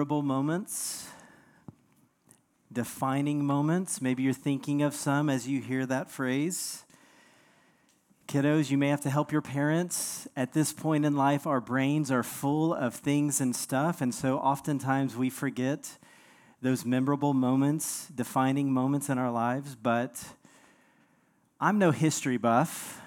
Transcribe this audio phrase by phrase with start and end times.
[0.00, 1.08] Memorable moments,
[2.72, 4.00] defining moments.
[4.00, 6.84] Maybe you're thinking of some as you hear that phrase.
[8.26, 10.26] Kiddos, you may have to help your parents.
[10.34, 14.38] At this point in life, our brains are full of things and stuff, and so
[14.38, 15.98] oftentimes we forget
[16.62, 19.74] those memorable moments, defining moments in our lives.
[19.74, 20.24] But
[21.60, 23.02] I'm no history buff,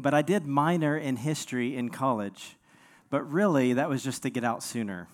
[0.00, 2.56] but I did minor in history in college.
[3.08, 5.06] But really, that was just to get out sooner.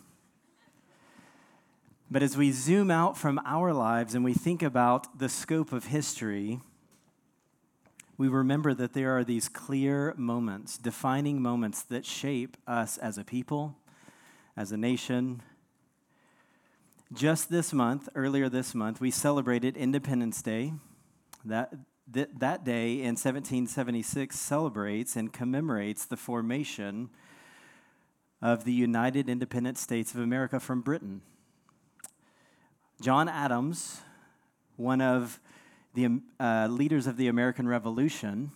[2.15, 5.87] But as we zoom out from our lives and we think about the scope of
[5.87, 6.61] history,
[8.17, 13.25] we remember that there are these clear moments, defining moments that shape us as a
[13.25, 13.75] people,
[14.57, 15.43] as a nation.
[17.13, 20.73] Just this month, earlier this month, we celebrated Independence Day.
[21.45, 21.75] That,
[22.13, 27.11] th- that day in 1776 celebrates and commemorates the formation
[28.41, 31.23] of the United Independent States of America from Britain.
[33.01, 34.01] John Adams,
[34.77, 35.41] one of
[35.95, 38.53] the uh, leaders of the American Revolution,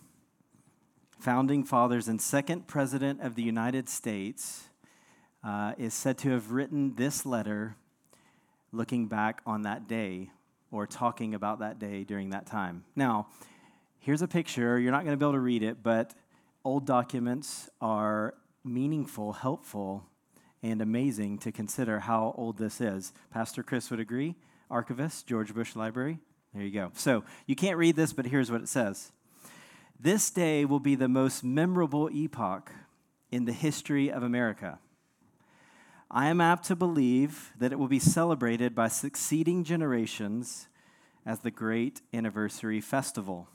[1.19, 4.69] founding fathers and second president of the United States,
[5.43, 7.75] uh, is said to have written this letter
[8.71, 10.29] looking back on that day
[10.71, 12.85] or talking about that day during that time.
[12.95, 13.27] Now,
[13.99, 14.79] here's a picture.
[14.79, 16.13] You're not going to be able to read it, but
[16.63, 20.05] old documents are meaningful, helpful
[20.61, 23.13] and amazing to consider how old this is.
[23.31, 24.35] Pastor Chris would agree.
[24.69, 26.19] Archivist, George Bush Library.
[26.53, 26.91] There you go.
[26.93, 29.11] So you can't read this, but here's what it says
[29.99, 32.71] This day will be the most memorable epoch
[33.31, 34.79] in the history of America.
[36.11, 40.67] I am apt to believe that it will be celebrated by succeeding generations
[41.23, 43.47] as the great anniversary festival.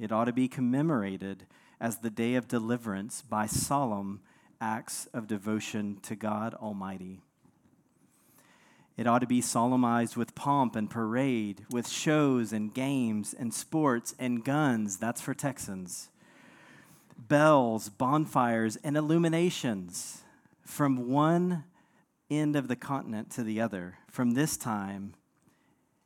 [0.00, 1.46] It ought to be commemorated
[1.80, 4.20] as the day of deliverance by solemn
[4.62, 7.20] acts of devotion to God Almighty.
[8.96, 14.14] It ought to be solemnized with pomp and parade, with shows and games and sports
[14.18, 14.98] and guns.
[14.98, 16.10] That's for Texans.
[17.18, 20.22] Bells, bonfires, and illuminations
[20.64, 21.64] from one
[22.30, 25.14] end of the continent to the other, from this time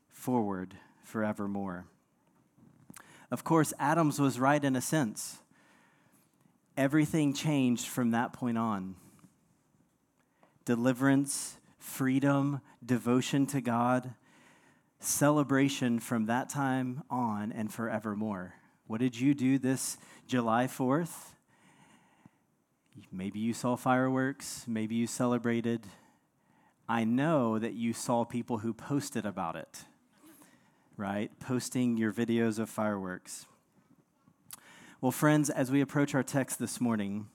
[0.08, 0.74] forward
[1.04, 1.86] forevermore.
[3.30, 5.40] Of course, Adams was right in a sense
[6.76, 8.96] everything changed from that point on.
[10.64, 14.14] Deliverance, freedom, devotion to God,
[14.98, 18.54] celebration from that time on and forevermore.
[18.86, 21.32] What did you do this July 4th?
[23.12, 25.82] Maybe you saw fireworks, maybe you celebrated.
[26.88, 29.84] I know that you saw people who posted about it,
[30.96, 31.30] right?
[31.40, 33.46] Posting your videos of fireworks.
[35.02, 37.28] Well, friends, as we approach our text this morning,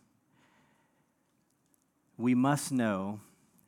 [2.17, 3.19] we must know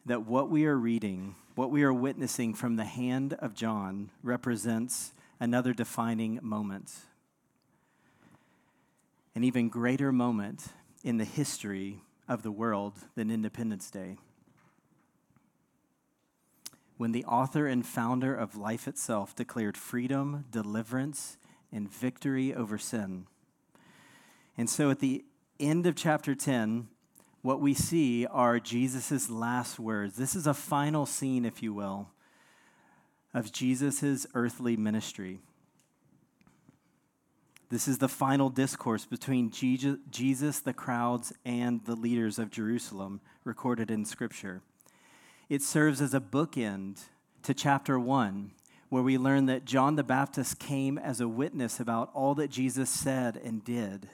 [0.03, 5.13] that what we are reading, what we are witnessing from the hand of John, represents
[5.39, 6.91] another defining moment.
[9.35, 10.69] An even greater moment
[11.03, 14.17] in the history of the world than Independence Day.
[16.97, 21.37] When the author and founder of life itself declared freedom, deliverance,
[21.71, 23.27] and victory over sin.
[24.57, 25.25] And so at the
[25.59, 26.87] end of chapter 10,
[27.41, 30.15] what we see are Jesus' last words.
[30.15, 32.09] This is a final scene, if you will,
[33.33, 35.39] of Jesus' earthly ministry.
[37.69, 43.89] This is the final discourse between Jesus, the crowds, and the leaders of Jerusalem, recorded
[43.89, 44.61] in Scripture.
[45.49, 47.01] It serves as a bookend
[47.41, 48.51] to chapter 1,
[48.89, 52.91] where we learn that John the Baptist came as a witness about all that Jesus
[52.91, 54.07] said and did.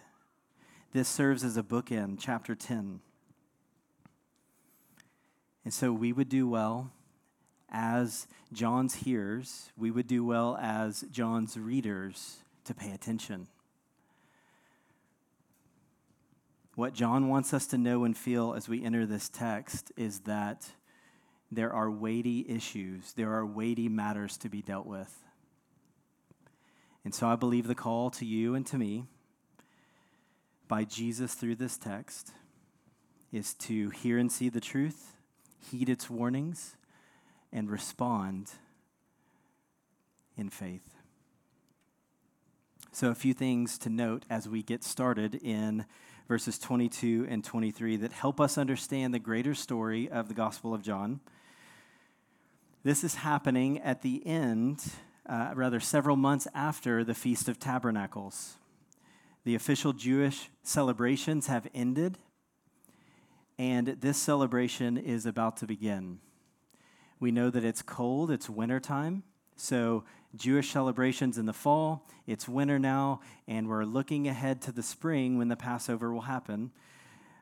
[0.92, 3.02] This serves as a bookend, chapter 10.
[5.64, 6.92] And so we would do well
[7.72, 13.48] as John's hearers, we would do well as John's readers to pay attention.
[16.74, 20.72] What John wants us to know and feel as we enter this text is that
[21.52, 25.16] there are weighty issues, there are weighty matters to be dealt with.
[27.06, 29.06] And so I believe the call to you and to me
[30.70, 32.32] by Jesus through this text
[33.34, 35.16] is to hear and see the truth,
[35.70, 36.78] heed its warnings,
[37.52, 38.52] and respond
[40.38, 40.96] in faith.
[42.92, 45.86] So, a few things to note as we get started in
[46.28, 50.84] verses 22 and 23 that help us understand the greater story of the Gospel of
[50.84, 51.20] John.
[52.84, 54.84] This is happening at the end,
[55.28, 58.59] uh, rather, several months after the Feast of Tabernacles.
[59.46, 62.18] The official Jewish celebrations have ended,
[63.58, 66.20] and this celebration is about to begin.
[67.22, 69.24] We know that it's cold, it's wintertime,
[69.56, 70.04] so
[70.36, 75.38] Jewish celebrations in the fall, it's winter now, and we're looking ahead to the spring
[75.38, 76.72] when the Passover will happen.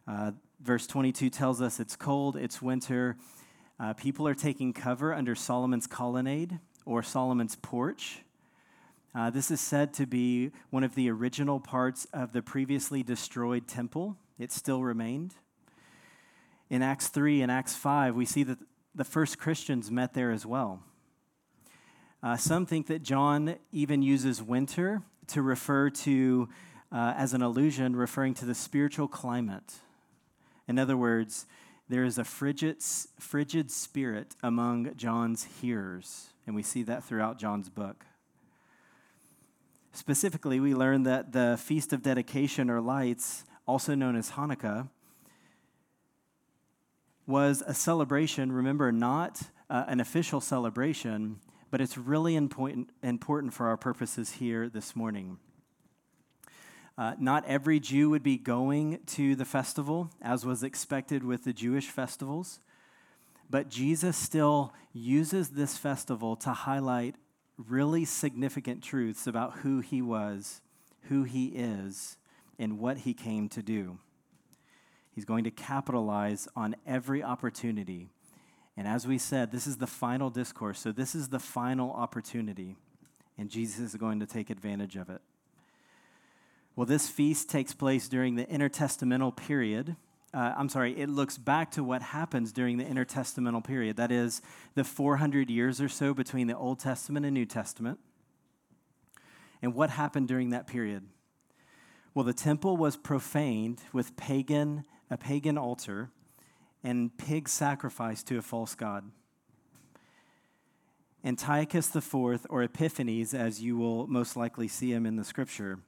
[0.08, 3.18] Uh, verse 22 tells us it's cold, it's winter.
[3.80, 8.20] Uh, people are taking cover under Solomon's colonnade or Solomon's porch.
[9.18, 13.68] Uh, this is said to be one of the original parts of the previously destroyed
[13.68, 14.16] temple.
[14.38, 15.34] It still remained.
[16.70, 18.60] In Acts 3 and Acts 5, we see that
[18.94, 20.84] the first Christians met there as well.
[22.22, 26.48] Uh, some think that John even uses winter to refer to,
[26.92, 29.80] uh, as an allusion, referring to the spiritual climate.
[30.68, 31.48] In other words,
[31.90, 32.84] there is a frigid,
[33.20, 38.06] frigid spirit among John's hearers, and we see that throughout John's book.
[39.98, 44.90] Specifically, we learn that the Feast of Dedication or Lights, also known as Hanukkah,
[47.26, 49.42] was a celebration, remember, not
[49.72, 51.40] uh, an official celebration,
[51.72, 55.40] but it's really important, important for our purposes here this morning.
[56.96, 61.54] Uh, not every Jew would be going to the festival, as was expected with the
[61.54, 62.60] Jewish festivals,
[63.50, 67.16] but Jesus still uses this festival to highlight
[67.58, 70.62] really significant truths about who he was,
[71.04, 72.18] who he is,
[72.60, 73.98] and what he came to do.
[75.14, 78.10] He's going to capitalize on every opportunity.
[78.76, 82.76] And as we said, this is the final discourse, so this is the final opportunity,
[83.38, 85.22] and Jesus is going to take advantage of it.
[86.76, 89.96] Well, this feast takes place during the intertestamental period.
[90.38, 93.98] Uh, I'm sorry, it looks back to what happens during the intertestamental period.
[93.98, 94.44] That is,
[94.76, 97.98] the 400 years or so between the Old Testament and New Testament.
[99.64, 101.08] And what happened during that period?
[102.14, 106.12] Well, the temple was profaned with pagan a pagan altar,
[106.84, 109.10] and pig sacrifice to a false god.
[111.24, 115.80] Antiochus IV, or Epiphanes, as you will most likely see him in the scripture,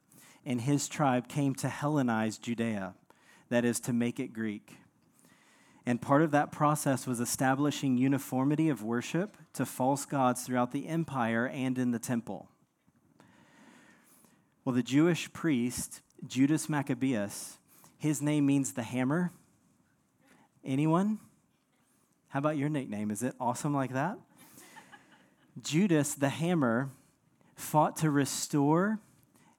[0.43, 2.95] and his tribe came to Hellenize Judea,
[3.49, 4.77] that is, to make it Greek.
[5.85, 10.87] And part of that process was establishing uniformity of worship to false gods throughout the
[10.87, 12.49] empire and in the temple.
[14.63, 17.57] Well, the Jewish priest, Judas Maccabeus,
[17.97, 19.31] his name means the hammer.
[20.63, 21.19] Anyone?
[22.27, 23.09] How about your nickname?
[23.09, 24.19] Is it awesome like that?
[25.61, 26.91] Judas, the hammer,
[27.55, 28.99] fought to restore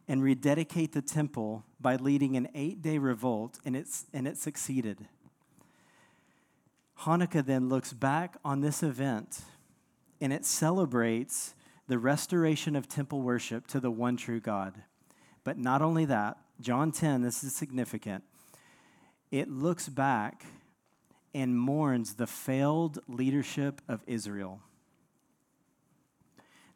[0.06, 5.06] and rededicate the temple by leading an eight day revolt, and, it's, and it succeeded.
[7.00, 9.40] Hanukkah then looks back on this event
[10.20, 11.54] and it celebrates
[11.88, 14.82] the restoration of temple worship to the one true God.
[15.42, 18.24] But not only that, John 10, this is significant
[19.30, 20.44] it looks back
[21.32, 24.60] and mourns the failed leadership of Israel.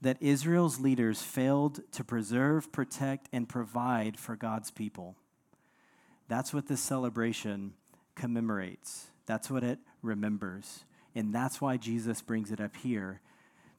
[0.04, 5.16] That Israel's leaders failed to preserve, protect, and provide for God's people.
[6.28, 7.73] That's what this celebration
[8.14, 9.06] commemorates.
[9.25, 10.84] That's what it remembers.
[11.14, 13.23] And that's why Jesus brings it up here,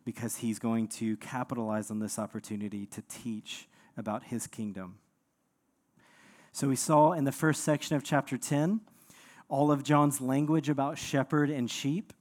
[0.03, 4.95] because he's going to capitalize on this opportunity to teach about his kingdom.
[6.51, 8.81] So we saw in the first section of chapter 10
[9.47, 12.13] all of John's language about shepherd and sheep.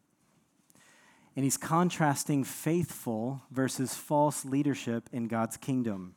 [1.36, 6.14] And he's contrasting faithful versus false leadership in God's kingdom.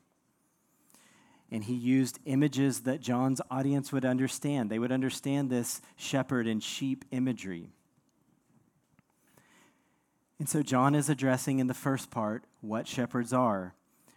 [1.51, 4.69] And he used images that John's audience would understand.
[4.69, 7.69] They would understand this shepherd and sheep imagery.
[10.39, 13.73] And so John is addressing in the first part what shepherds are,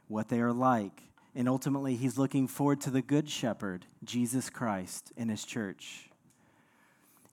[0.08, 1.02] what they are like,
[1.34, 6.10] and ultimately, he's looking forward to the Good Shepherd, Jesus Christ, in his church.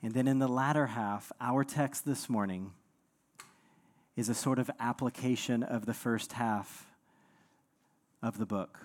[0.03, 2.73] And then in the latter half, our text this morning
[4.17, 6.87] is a sort of application of the first half
[8.21, 8.79] of the book.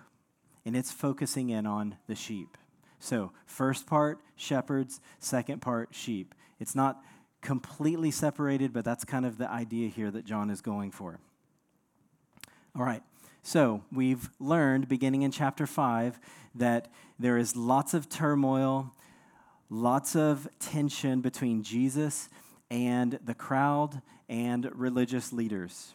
[0.65, 2.57] And it's focusing in on the sheep.
[3.01, 6.37] So, first part, shepherds, second part, sheep.
[6.61, 7.03] It's not
[7.41, 11.19] completely separated, but that's kind of the idea here that John is going for.
[12.77, 13.03] All right,
[13.43, 16.21] So, we've learned beginning in chapter 5
[16.55, 18.93] that there is lots of turmoil,
[19.69, 22.29] lots of tension between Jesus
[22.71, 24.01] and the crowd
[24.33, 25.93] and religious leaders.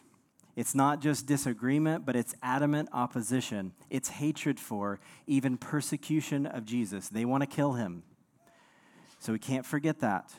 [0.54, 3.72] It's not just disagreement, but it's adamant opposition.
[3.90, 7.08] It's hatred for, even persecution of Jesus.
[7.08, 8.04] They want to kill him.
[9.18, 10.30] So we can't forget that.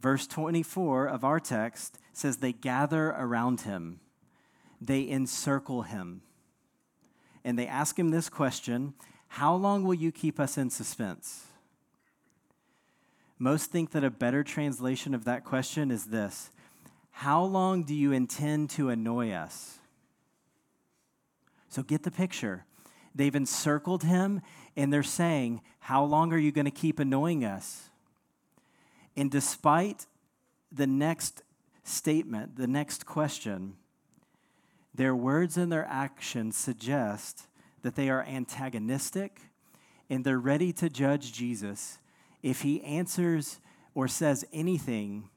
[0.00, 4.00] Verse 24 of our text says they gather around him,
[4.80, 6.22] they encircle him,
[7.44, 8.94] and they ask him this question
[9.28, 11.44] How long will you keep us in suspense?
[13.38, 16.50] Most think that a better translation of that question is this
[17.12, 19.78] How long do you intend to annoy us?
[21.68, 22.64] So get the picture.
[23.14, 24.40] They've encircled him
[24.76, 27.90] and they're saying, How long are you going to keep annoying us?
[29.16, 30.06] And despite
[30.70, 31.42] the next
[31.84, 33.76] statement, the next question,
[34.94, 37.46] their words and their actions suggest
[37.82, 39.40] that they are antagonistic
[40.08, 41.98] and they're ready to judge Jesus
[42.42, 43.60] if he answers
[43.94, 45.28] or says anything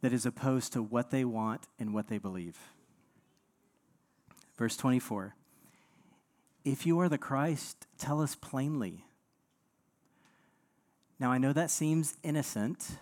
[0.00, 2.58] that is opposed to what they want and what they believe.
[4.56, 5.34] Verse 24
[6.64, 9.04] If you are the Christ, tell us plainly.
[11.18, 12.96] Now, I know that seems innocent,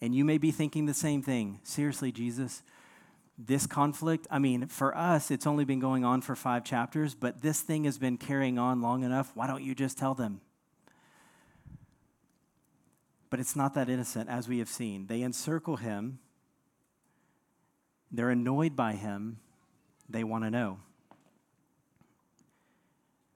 [0.00, 1.58] and you may be thinking the same thing.
[1.64, 2.62] Seriously, Jesus,
[3.36, 7.42] this conflict, I mean, for us, it's only been going on for five chapters, but
[7.42, 9.32] this thing has been carrying on long enough.
[9.34, 10.40] Why don't you just tell them?
[13.34, 15.08] But it's not that innocent, as we have seen.
[15.08, 16.20] They encircle him,
[18.12, 19.38] they're annoyed by him,
[20.08, 20.78] they want to know.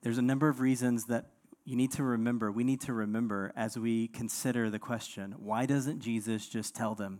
[0.01, 1.31] There's a number of reasons that
[1.65, 5.99] you need to remember, we need to remember as we consider the question why doesn't
[5.99, 7.19] Jesus just tell them?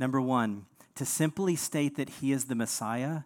[0.00, 0.66] Number one,
[0.96, 3.20] to simply state that he is the Messiah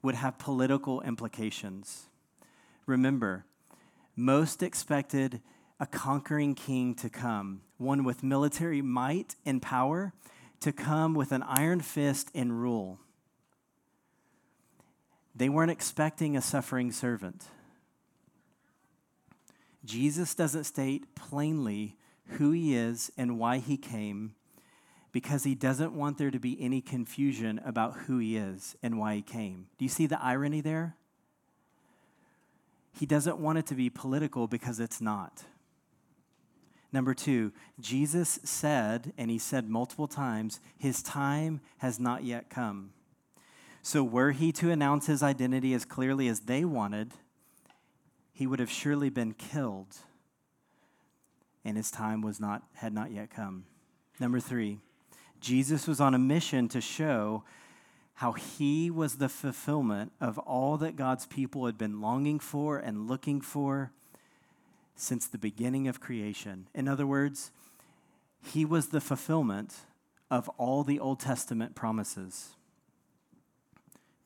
[0.00, 2.06] would have political implications.
[2.86, 3.44] Remember,
[4.16, 5.42] most expected
[5.80, 10.12] a conquering king to come, one with military might and power,
[10.60, 12.98] to come with an iron fist and rule.
[15.34, 17.44] They weren't expecting a suffering servant.
[19.84, 24.34] Jesus doesn't state plainly who he is and why he came
[25.12, 29.14] because he doesn't want there to be any confusion about who he is and why
[29.14, 29.66] he came.
[29.78, 30.96] Do you see the irony there?
[32.92, 35.44] He doesn't want it to be political because it's not.
[36.92, 42.90] Number two, Jesus said, and he said multiple times, his time has not yet come.
[43.82, 47.12] So, were he to announce his identity as clearly as they wanted,
[48.32, 49.96] he would have surely been killed,
[51.64, 53.64] and his time was not, had not yet come.
[54.18, 54.78] Number three,
[55.40, 57.44] Jesus was on a mission to show
[58.14, 63.06] how he was the fulfillment of all that God's people had been longing for and
[63.06, 63.92] looking for
[64.98, 66.68] since the beginning of creation.
[66.74, 67.50] In other words,
[68.42, 69.76] he was the fulfillment
[70.30, 72.50] of all the Old Testament promises.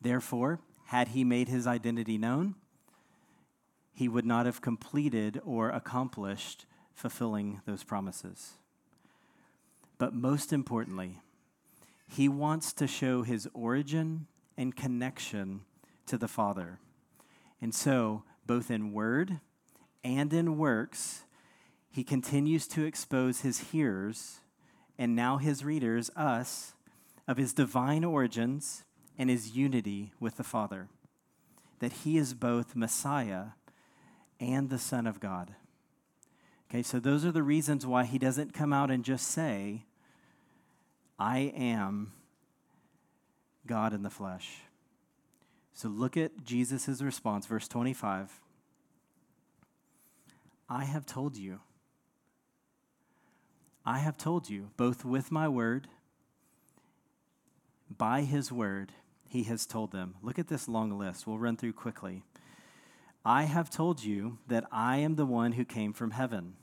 [0.01, 2.55] Therefore, had he made his identity known,
[3.95, 8.55] he would not have completed or accomplished fulfilling those promises.
[9.99, 11.21] But most importantly,
[12.09, 14.27] he wants to show his origin
[14.57, 15.63] and connection
[16.07, 16.79] to the Father.
[17.61, 19.41] And so, both in word
[20.05, 21.23] and in works,
[21.91, 24.41] he continues to expose his hearers
[24.99, 26.75] and now his readers, us,
[27.29, 28.85] of his divine origins
[29.19, 30.89] and his unity with the Father.
[31.81, 33.47] That he is both Messiah
[34.41, 35.55] and the Son of God.
[36.71, 39.85] Okay, so those are the reasons why he doesn't come out and just say,
[41.19, 42.13] I am
[43.67, 44.63] God in the flesh.
[45.75, 48.41] So look at Jesus' response, verse 25.
[50.69, 51.61] I have told you.
[53.85, 55.89] I have told you, both with my word,
[57.91, 58.93] by his word,
[59.29, 60.15] he has told them.
[60.23, 61.27] Look at this long list.
[61.27, 62.23] We'll run through quickly.
[63.25, 66.55] I have told you that I am the one who came from heaven.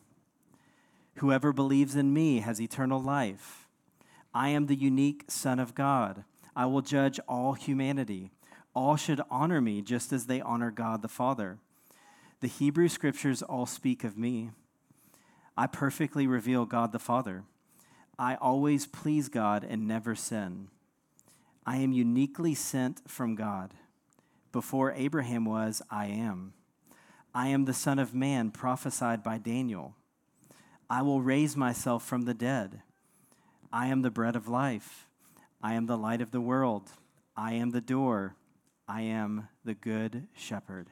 [1.15, 3.67] Whoever believes in me has eternal life.
[4.33, 6.23] I am the unique Son of God.
[6.55, 8.31] I will judge all humanity.
[8.73, 11.59] All should honor me just as they honor God the Father.
[12.41, 14.51] The Hebrew scriptures all speak of me.
[15.57, 17.43] I perfectly reveal God the Father.
[18.17, 20.69] I always please God and never sin.
[21.65, 23.73] I am uniquely sent from God.
[24.53, 26.53] Before Abraham was, I am.
[27.35, 29.95] I am the Son of Man prophesied by Daniel.
[30.89, 32.81] I will raise myself from the dead.
[33.71, 35.07] I am the bread of life.
[35.61, 36.89] I am the light of the world.
[37.35, 38.35] I am the door.
[38.87, 40.87] I am the good shepherd.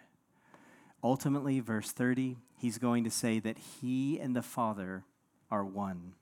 [1.03, 5.03] Ultimately, verse 30, he's going to say that he and the Father
[5.51, 6.13] are one.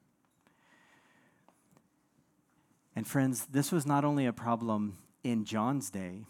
[2.95, 6.25] And friends, this was not only a problem in John's day,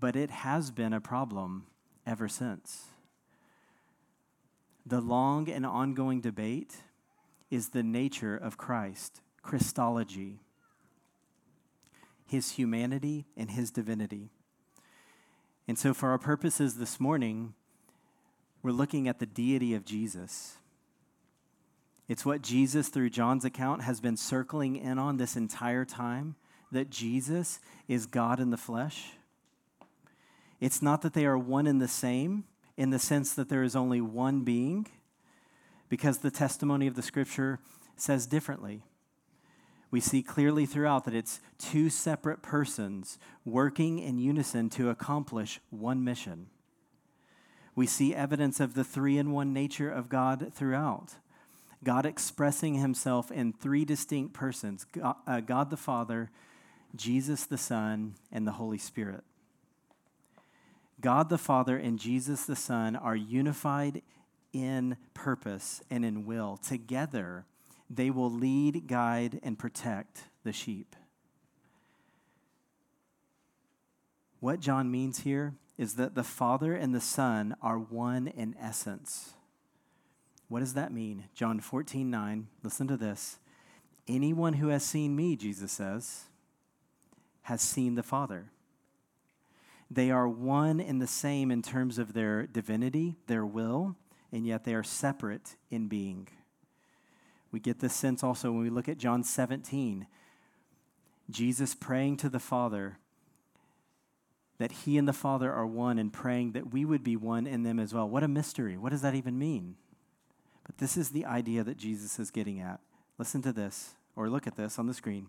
[0.00, 1.66] but it has been a problem
[2.06, 2.86] ever since.
[4.84, 6.82] The long and ongoing debate
[7.50, 10.40] is the nature of Christ, Christology,
[12.26, 14.30] his humanity and his divinity.
[15.72, 17.54] And so, for our purposes this morning,
[18.62, 20.58] we're looking at the deity of Jesus.
[22.08, 26.36] It's what Jesus, through John's account, has been circling in on this entire time
[26.72, 29.12] that Jesus is God in the flesh.
[30.60, 32.44] It's not that they are one and the same
[32.76, 34.88] in the sense that there is only one being,
[35.88, 37.60] because the testimony of the scripture
[37.96, 38.82] says differently.
[39.92, 46.02] We see clearly throughout that it's two separate persons working in unison to accomplish one
[46.02, 46.46] mission.
[47.76, 51.16] We see evidence of the three in one nature of God throughout.
[51.84, 56.30] God expressing himself in three distinct persons God, uh, God the Father,
[56.96, 59.24] Jesus the Son, and the Holy Spirit.
[61.02, 64.00] God the Father and Jesus the Son are unified
[64.54, 66.56] in purpose and in will.
[66.56, 67.44] Together,
[67.88, 70.96] they will lead, guide, and protect the sheep.
[74.40, 79.34] What John means here is that the Father and the Son are one in essence.
[80.48, 81.24] What does that mean?
[81.34, 82.48] John 14, 9.
[82.62, 83.38] Listen to this.
[84.08, 86.24] Anyone who has seen me, Jesus says,
[87.42, 88.50] has seen the Father.
[89.90, 93.96] They are one and the same in terms of their divinity, their will,
[94.32, 96.28] and yet they are separate in being.
[97.52, 100.06] We get this sense also when we look at John 17.
[101.30, 102.98] Jesus praying to the Father
[104.58, 107.62] that he and the Father are one and praying that we would be one in
[107.62, 108.08] them as well.
[108.08, 108.76] What a mystery.
[108.76, 109.76] What does that even mean?
[110.64, 112.80] But this is the idea that Jesus is getting at.
[113.18, 115.28] Listen to this, or look at this on the screen.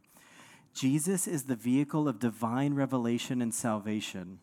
[0.74, 4.40] Jesus is the vehicle of divine revelation and salvation.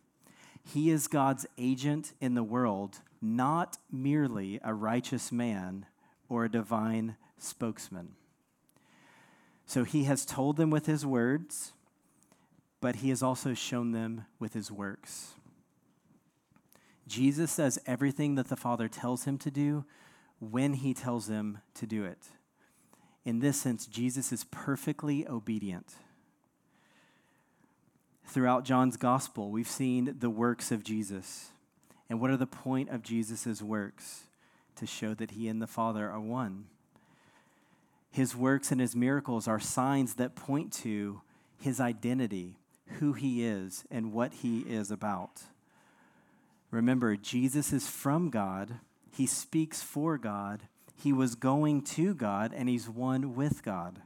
[0.62, 5.86] He is God's agent in the world, not merely a righteous man
[6.28, 8.14] or a divine spokesman.
[9.66, 11.72] So he has told them with his words,
[12.80, 15.34] but he has also shown them with his works.
[17.06, 19.84] Jesus says everything that the Father tells him to do
[20.38, 22.18] when he tells him to do it.
[23.24, 25.94] In this sense, Jesus is perfectly obedient.
[28.24, 31.50] Throughout John's gospel, we've seen the works of Jesus.
[32.08, 34.24] And what are the point of Jesus' works?
[34.76, 36.66] To show that he and the Father are one.
[38.10, 41.22] His works and his miracles are signs that point to
[41.60, 42.58] his identity,
[42.98, 45.42] who he is, and what he is about.
[46.70, 50.62] Remember, Jesus is from God he speaks for God.
[50.94, 54.02] He was going to God, and he's one with God.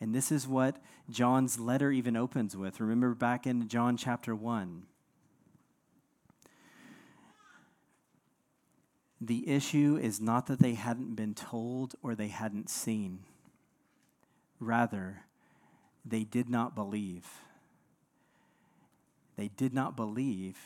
[0.00, 0.76] And this is what
[1.10, 2.80] John's letter even opens with.
[2.80, 4.84] Remember back in John chapter 1.
[9.20, 13.20] The issue is not that they hadn't been told or they hadn't seen.
[14.60, 15.22] Rather,
[16.04, 17.26] they did not believe.
[19.36, 20.56] They did not believe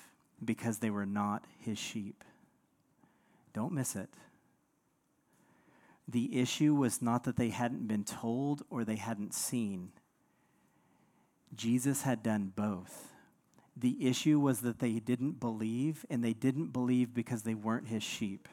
[0.44, 2.24] because they were not his sheep.
[3.52, 4.10] Don't miss it.
[6.08, 9.92] The issue was not that they hadn't been told or they hadn't seen.
[11.54, 13.11] Jesus had done both.
[13.76, 18.02] The issue was that they didn't believe, and they didn't believe because they weren't his
[18.02, 18.48] sheep.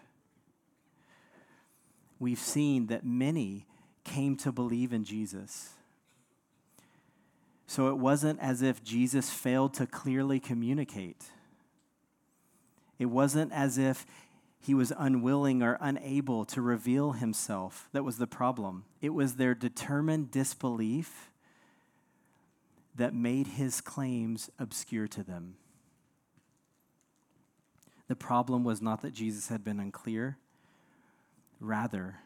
[2.19, 3.65] We've seen that many
[4.03, 5.73] came to believe in Jesus.
[7.67, 11.25] So it wasn't as if Jesus failed to clearly communicate.
[12.97, 14.05] It wasn't as if
[14.59, 17.87] he was unwilling or unable to reveal himself.
[17.93, 18.85] That was the problem.
[19.01, 21.28] It was their determined disbelief
[22.99, 25.55] that made his claims obscure to them.
[28.09, 30.37] The problem was not that Jesus had been unclear,
[31.61, 32.17] rather,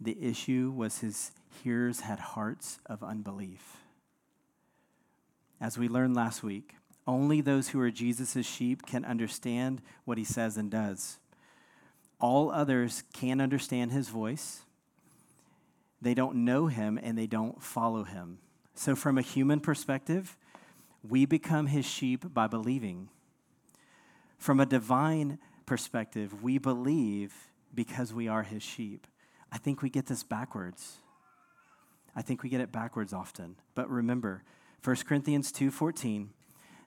[0.00, 3.76] the issue was his hearers had hearts of unbelief.
[5.60, 6.74] As we learned last week,
[7.06, 11.18] only those who are Jesus' sheep can understand what he says and does.
[12.18, 14.62] All others can understand his voice.
[16.00, 18.38] They don't know him and they don't follow him.
[18.74, 20.36] So, from a human perspective,
[21.08, 23.08] we become his sheep by believing.
[24.38, 27.32] From a divine perspective, we believe
[27.74, 29.06] because we are his sheep.
[29.50, 30.98] I think we get this backwards.
[32.14, 33.56] I think we get it backwards often.
[33.74, 34.42] But remember,
[34.82, 36.32] 1 Corinthians 2:14,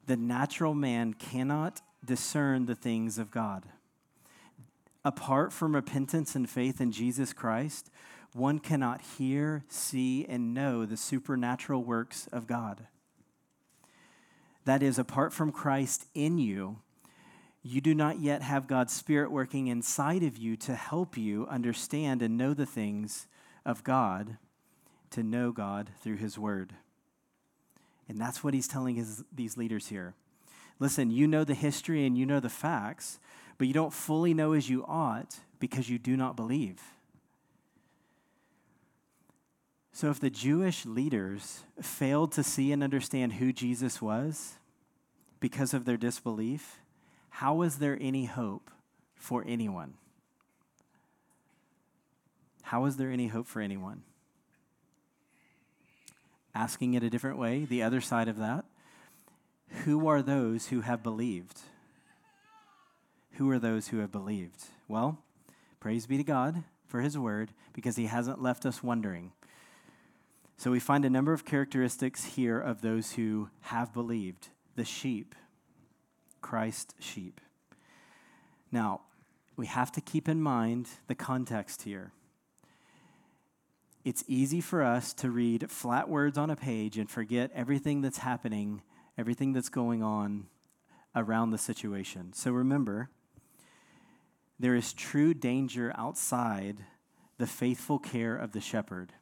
[0.06, 3.68] the natural man cannot discern the things of God.
[5.06, 7.90] Apart from repentance and faith in Jesus Christ,
[8.34, 12.88] one cannot hear, see, and know the supernatural works of God.
[14.66, 16.78] That is, apart from Christ in you,
[17.64, 22.22] you do not yet have God's Spirit working inside of you to help you understand
[22.22, 23.28] and know the things
[23.66, 24.38] of God,
[25.12, 26.74] to know God through His Word.
[28.08, 30.14] And that's what He's telling his, these leaders here.
[30.80, 33.20] Listen, you know the history and you know the facts,
[33.58, 36.82] but you don't fully know as you ought because you do not believe.
[39.92, 44.54] So, if the Jewish leaders failed to see and understand who Jesus was
[45.40, 46.80] because of their disbelief,
[47.30, 48.72] how is there any hope
[49.16, 49.96] for anyone?
[52.62, 54.04] How is there any hope for anyone?
[56.54, 58.66] Asking it a different way, the other side of that,
[59.86, 61.60] who are those who have believed?
[63.34, 64.66] Who are those who have believed?
[64.88, 65.20] Well,
[65.80, 69.32] praise be to God for his word because he hasn't left us wondering.
[70.60, 75.34] So we find a number of characteristics here of those who have believed the sheep,
[76.42, 77.40] Christ sheep.
[78.70, 79.00] Now,
[79.56, 82.12] we have to keep in mind the context here.
[84.04, 88.18] It's easy for us to read flat words on a page and forget everything that's
[88.18, 88.82] happening,
[89.18, 90.48] everything that's going on
[91.16, 92.34] around the situation.
[92.34, 93.10] So remember,
[94.60, 96.80] there is true danger outside
[97.38, 99.14] the faithful care of the shepherd.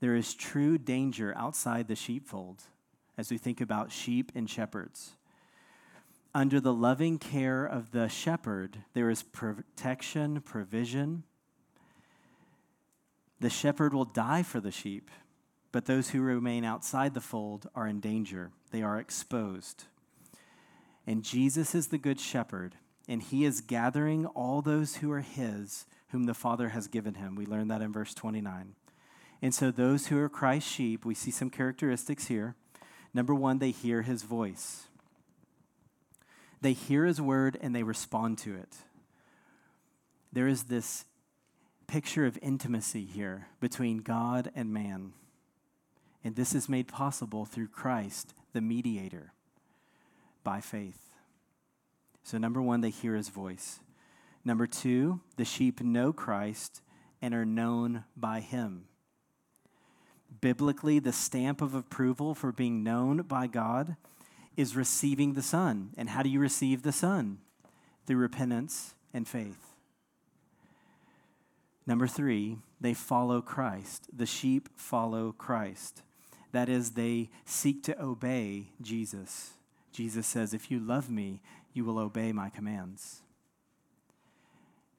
[0.00, 2.62] There is true danger outside the sheepfold
[3.18, 5.12] as we think about sheep and shepherds.
[6.34, 11.24] Under the loving care of the shepherd, there is protection, provision.
[13.40, 15.10] The shepherd will die for the sheep,
[15.72, 18.52] but those who remain outside the fold are in danger.
[18.70, 19.84] They are exposed.
[21.06, 22.76] And Jesus is the good shepherd,
[23.08, 27.34] and he is gathering all those who are his, whom the Father has given him.
[27.34, 28.74] We learn that in verse 29.
[29.42, 32.56] And so, those who are Christ's sheep, we see some characteristics here.
[33.14, 34.86] Number one, they hear his voice.
[36.60, 38.76] They hear his word and they respond to it.
[40.32, 41.06] There is this
[41.86, 45.12] picture of intimacy here between God and man.
[46.22, 49.32] And this is made possible through Christ, the mediator,
[50.44, 51.14] by faith.
[52.22, 53.80] So, number one, they hear his voice.
[54.44, 56.82] Number two, the sheep know Christ
[57.22, 58.84] and are known by him.
[60.40, 63.96] Biblically, the stamp of approval for being known by God
[64.56, 65.90] is receiving the Son.
[65.96, 67.38] And how do you receive the Son?
[68.06, 69.74] Through repentance and faith.
[71.86, 74.08] Number three, they follow Christ.
[74.12, 76.02] The sheep follow Christ.
[76.52, 79.50] That is, they seek to obey Jesus.
[79.92, 83.22] Jesus says, If you love me, you will obey my commands.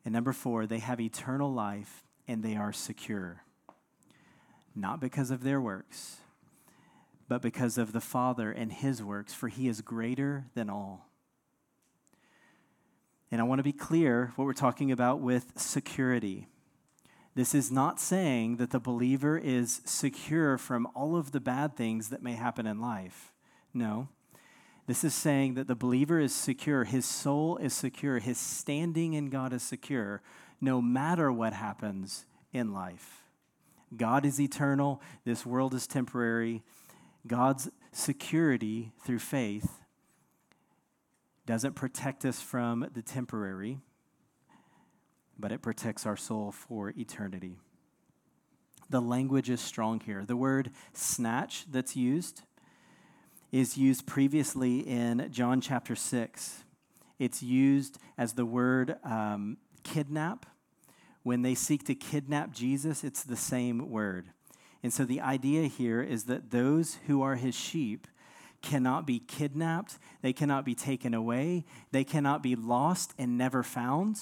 [0.05, 3.43] And number four, they have eternal life and they are secure.
[4.75, 6.17] Not because of their works,
[7.27, 11.07] but because of the Father and his works, for he is greater than all.
[13.31, 16.47] And I want to be clear what we're talking about with security.
[17.33, 22.09] This is not saying that the believer is secure from all of the bad things
[22.09, 23.31] that may happen in life.
[23.73, 24.09] No.
[24.85, 29.29] This is saying that the believer is secure, his soul is secure, his standing in
[29.29, 30.21] God is secure,
[30.59, 33.20] no matter what happens in life.
[33.95, 36.63] God is eternal, this world is temporary,
[37.27, 39.81] God's security through faith
[41.45, 43.79] doesn't protect us from the temporary,
[45.37, 47.57] but it protects our soul for eternity.
[48.89, 50.23] The language is strong here.
[50.25, 52.43] The word snatch that's used
[53.51, 56.63] is used previously in John chapter 6.
[57.19, 60.45] It's used as the word um, kidnap.
[61.23, 64.27] When they seek to kidnap Jesus, it's the same word.
[64.83, 68.07] And so the idea here is that those who are his sheep
[68.61, 74.21] cannot be kidnapped, they cannot be taken away, they cannot be lost and never found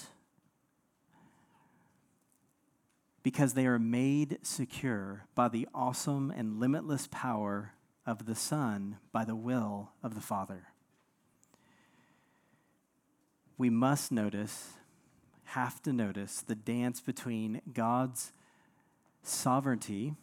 [3.24, 7.74] because they are made secure by the awesome and limitless power
[8.06, 10.68] of the Son by the will of the Father.
[13.58, 14.70] We must notice,
[15.50, 18.32] have to notice, the dance between God's
[19.24, 20.16] sovereignty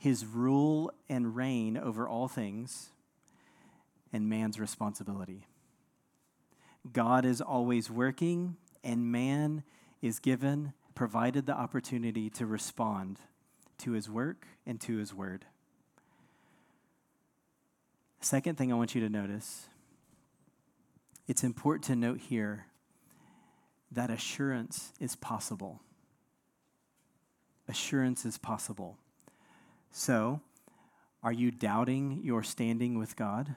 [0.00, 2.88] his rule and reign over all things,
[4.14, 5.46] and man's responsibility.
[6.90, 9.62] God is always working, and man
[10.00, 13.20] is given, provided the opportunity to respond
[13.76, 15.44] to his work and to his word.
[18.22, 19.66] Second thing I want you to notice
[21.28, 22.64] it's important to note here
[23.92, 25.80] that assurance is possible.
[27.68, 28.98] Assurance is possible.
[29.90, 30.40] So,
[31.22, 33.54] are you doubting your standing with God?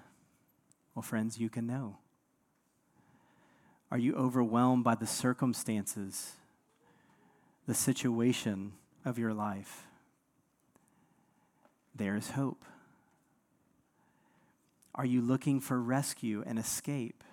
[0.93, 1.97] Well, friends, you can know.
[3.91, 6.33] Are you overwhelmed by the circumstances,
[7.67, 8.73] the situation
[9.05, 9.85] of your life?
[11.95, 12.65] There is hope.
[14.95, 17.23] Are you looking for rescue and escape?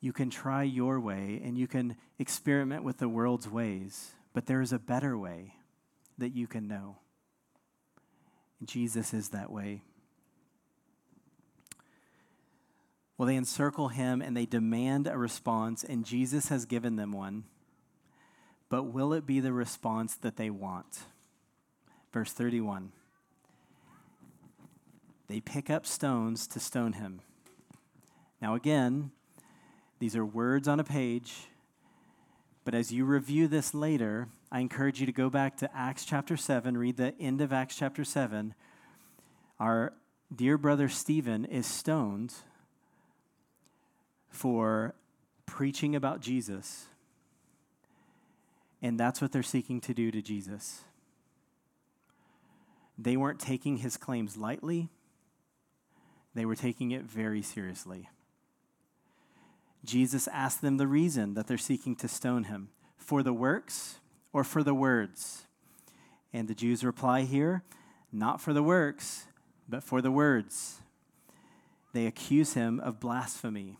[0.00, 4.60] You can try your way and you can experiment with the world's ways, but there
[4.60, 5.54] is a better way
[6.18, 6.96] that you can know.
[8.64, 9.82] Jesus is that way.
[13.16, 17.44] Well, they encircle him and they demand a response, and Jesus has given them one.
[18.68, 21.00] But will it be the response that they want?
[22.12, 22.92] Verse 31.
[25.26, 27.20] They pick up stones to stone him.
[28.40, 29.10] Now, again,
[29.98, 31.34] these are words on a page,
[32.64, 36.36] but as you review this later, I encourage you to go back to Acts chapter
[36.36, 38.54] 7, read the end of Acts chapter 7.
[39.58, 39.92] Our
[40.34, 42.34] dear brother Stephen is stoned
[44.30, 44.94] for
[45.46, 46.86] preaching about Jesus.
[48.80, 50.82] And that's what they're seeking to do to Jesus.
[52.96, 54.90] They weren't taking his claims lightly,
[56.34, 58.08] they were taking it very seriously.
[59.84, 63.98] Jesus asked them the reason that they're seeking to stone him for the works
[64.32, 65.46] or for the words?
[66.32, 67.62] And the Jews reply here,
[68.12, 69.26] not for the works,
[69.68, 70.80] but for the words.
[71.92, 73.78] They accuse him of blasphemy.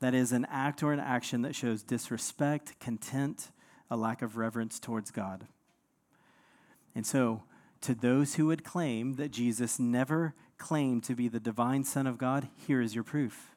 [0.00, 3.50] That is an act or an action that shows disrespect, contempt,
[3.90, 5.46] a lack of reverence towards God.
[6.94, 7.42] And so,
[7.82, 12.18] to those who would claim that Jesus never claimed to be the divine Son of
[12.18, 13.54] God, here is your proof.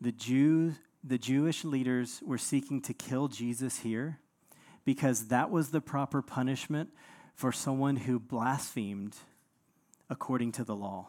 [0.00, 4.18] The Jews, the Jewish leaders were seeking to kill Jesus here
[4.84, 6.90] because that was the proper punishment
[7.34, 9.16] for someone who blasphemed
[10.08, 11.08] according to the law.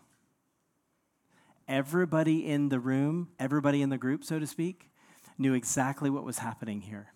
[1.67, 4.89] Everybody in the room, everybody in the group, so to speak,
[5.37, 7.13] knew exactly what was happening here.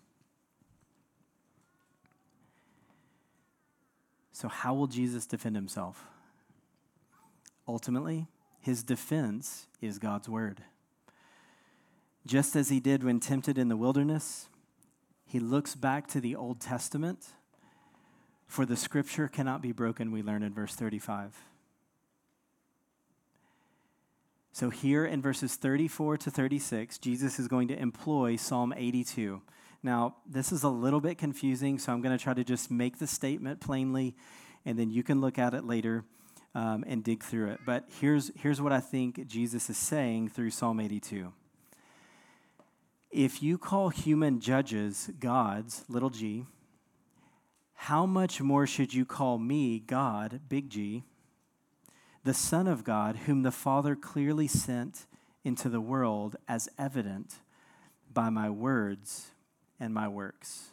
[4.32, 6.06] So, how will Jesus defend himself?
[7.68, 8.26] Ultimately,
[8.60, 10.62] his defense is God's word.
[12.26, 14.48] Just as he did when tempted in the wilderness,
[15.26, 17.26] he looks back to the Old Testament.
[18.46, 21.34] For the scripture cannot be broken, we learn in verse 35.
[24.52, 29.42] So, here in verses 34 to 36, Jesus is going to employ Psalm 82.
[29.82, 32.98] Now, this is a little bit confusing, so I'm going to try to just make
[32.98, 34.14] the statement plainly,
[34.64, 36.04] and then you can look at it later
[36.54, 37.60] um, and dig through it.
[37.66, 41.32] But here's, here's what I think Jesus is saying through Psalm 82
[43.14, 46.46] if you call human judges gods, little g,
[47.74, 51.04] how much more should you call me God, big G,
[52.24, 55.06] the Son of God, whom the Father clearly sent
[55.44, 57.36] into the world as evident
[58.12, 59.30] by my words
[59.78, 60.70] and my works?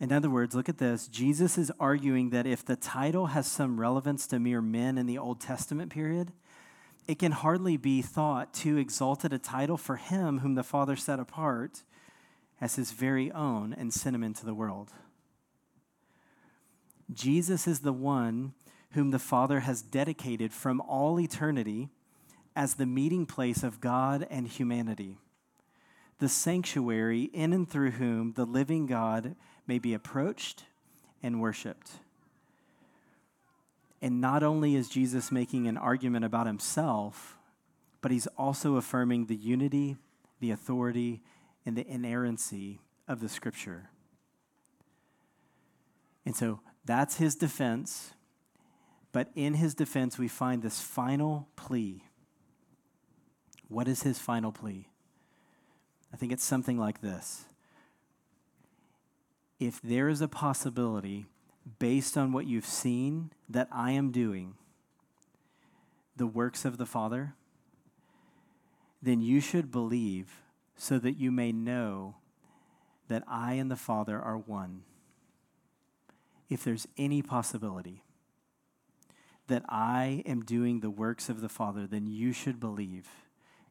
[0.00, 1.06] In other words, look at this.
[1.06, 5.18] Jesus is arguing that if the title has some relevance to mere men in the
[5.18, 6.32] Old Testament period,
[7.06, 11.20] it can hardly be thought too exalted a title for him whom the Father set
[11.20, 11.82] apart
[12.60, 14.92] as his very own and sent him into the world.
[17.12, 18.54] Jesus is the one
[18.92, 21.90] whom the Father has dedicated from all eternity
[22.56, 25.18] as the meeting place of God and humanity,
[26.20, 29.34] the sanctuary in and through whom the living God
[29.66, 30.64] may be approached
[31.22, 31.92] and worshiped.
[34.04, 37.38] And not only is Jesus making an argument about himself,
[38.02, 39.96] but he's also affirming the unity,
[40.40, 41.22] the authority,
[41.64, 43.88] and the inerrancy of the scripture.
[46.26, 48.12] And so that's his defense.
[49.10, 52.04] But in his defense, we find this final plea.
[53.68, 54.90] What is his final plea?
[56.12, 57.46] I think it's something like this
[59.58, 61.24] If there is a possibility
[61.78, 64.54] based on what you've seen that I am doing,
[66.16, 67.34] the works of the Father,
[69.02, 70.40] then you should believe
[70.76, 72.16] so that you may know
[73.08, 74.82] that I and the Father are one.
[76.48, 78.02] If there's any possibility
[79.46, 83.08] that I am doing the works of the Father, then you should believe.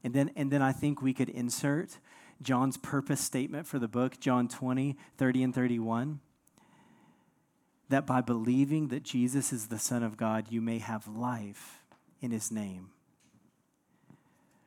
[0.03, 1.97] And then, and then I think we could insert
[2.41, 6.19] John's purpose statement for the book, John 20, 30, and 31
[7.89, 11.83] that by believing that Jesus is the Son of God, you may have life
[12.21, 12.89] in his name.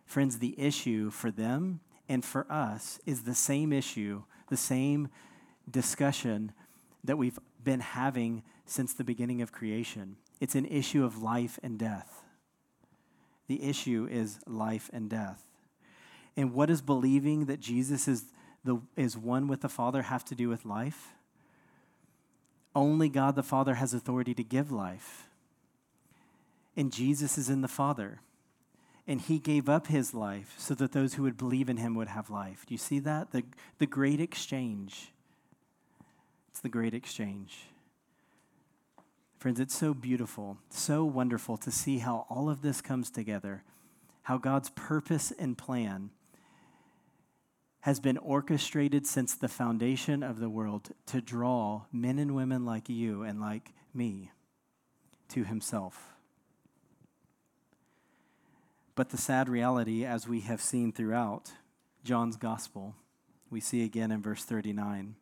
[0.04, 5.08] Friends, the issue for them and for us is the same issue, the same
[5.68, 6.52] discussion
[7.02, 10.16] that we've been having since the beginning of creation.
[10.40, 12.22] It's an issue of life and death.
[13.48, 15.42] The issue is life and death.
[16.36, 18.26] And what does believing that Jesus is,
[18.64, 21.15] the, is one with the Father have to do with life?
[22.76, 25.28] Only God the Father has authority to give life.
[26.76, 28.20] And Jesus is in the Father.
[29.08, 32.08] And he gave up his life so that those who would believe in him would
[32.08, 32.66] have life.
[32.66, 33.32] Do you see that?
[33.32, 33.44] The,
[33.78, 35.10] the great exchange.
[36.50, 37.64] It's the great exchange.
[39.38, 43.62] Friends, it's so beautiful, so wonderful to see how all of this comes together,
[44.24, 46.10] how God's purpose and plan
[47.86, 52.88] has been orchestrated since the foundation of the world to draw men and women like
[52.88, 54.32] you and like me
[55.28, 56.12] to Himself.
[58.96, 61.52] But the sad reality, as we have seen throughout
[62.02, 62.96] John's gospel,
[63.50, 65.14] we see again in verse 39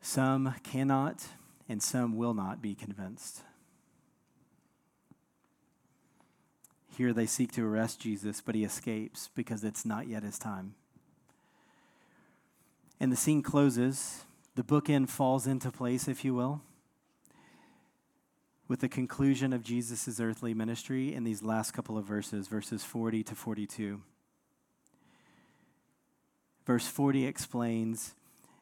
[0.00, 1.28] some cannot
[1.68, 3.42] and some will not be convinced.
[6.96, 10.76] Here they seek to arrest Jesus, but he escapes because it's not yet his time.
[12.98, 14.24] And the scene closes.
[14.54, 16.62] The bookend falls into place, if you will,
[18.66, 23.22] with the conclusion of Jesus' earthly ministry in these last couple of verses, verses 40
[23.24, 24.00] to 42.
[26.64, 28.14] Verse 40 explains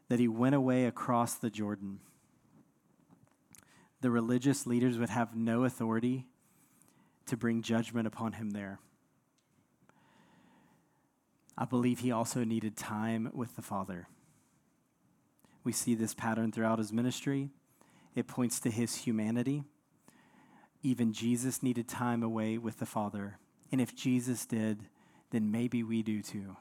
[0.08, 2.00] that he went away across the Jordan.
[4.00, 6.26] The religious leaders would have no authority
[7.26, 8.78] to bring judgment upon him there.
[11.56, 14.08] I believe he also needed time with the Father.
[15.62, 17.50] We see this pattern throughout his ministry.
[18.14, 19.64] It points to his humanity.
[20.82, 23.38] Even Jesus needed time away with the Father.
[23.72, 24.80] And if Jesus did,
[25.30, 26.56] then maybe we do too.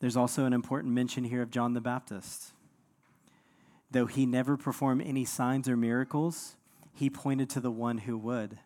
[0.00, 2.52] There's also an important mention here of John the Baptist.
[3.92, 6.56] Though he never performed any signs or miracles,
[6.94, 8.58] he pointed to the one who would.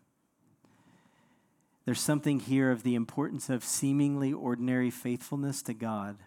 [1.84, 6.18] There's something here of the importance of seemingly ordinary faithfulness to God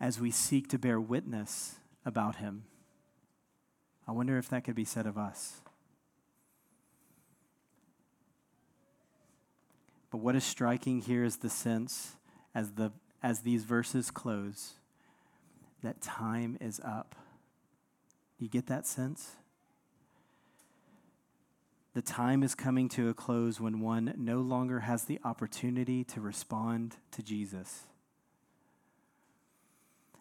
[0.00, 2.64] as we seek to bear witness about him.
[4.06, 5.60] I wonder if that could be said of us.
[10.10, 12.16] But what is striking here is the sense
[12.54, 14.74] as, the, as these verses close
[15.82, 17.14] that time is up.
[18.38, 19.36] You get that sense?
[22.00, 26.20] The time is coming to a close when one no longer has the opportunity to
[26.22, 27.82] respond to Jesus.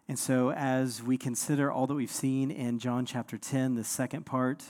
[0.06, 4.26] And so, as we consider all that we've seen in John chapter 10, the second
[4.26, 4.62] part,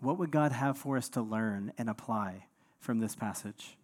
[0.00, 2.46] what would God have for us to learn and apply
[2.80, 3.76] from this passage?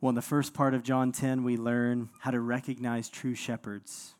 [0.00, 4.14] Well, in the first part of John 10, we learn how to recognize true shepherds.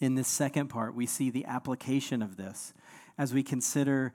[0.00, 2.74] In this second part, we see the application of this
[3.16, 4.12] as we consider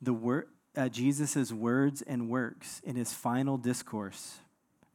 [0.00, 0.46] the word
[0.80, 4.38] uh, Jesus' words and works in his final discourse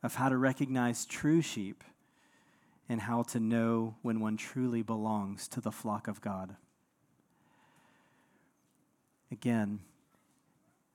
[0.01, 1.83] of how to recognize true sheep
[2.89, 6.55] and how to know when one truly belongs to the flock of God.
[9.31, 9.79] Again,